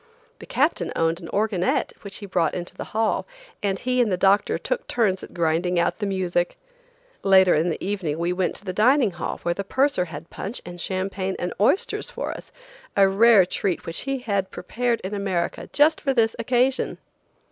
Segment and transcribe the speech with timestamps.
[0.39, 3.27] The captain owned an organette which he brought into the hall,
[3.61, 6.57] and he and the doctor took turns at grinding out the music.
[7.21, 10.59] Later in the evening we went to the dining hall where the purser had punch
[10.65, 12.51] and champagne and oysters for us,
[12.97, 16.97] a rare treat which he had prepared in America just for this occasion.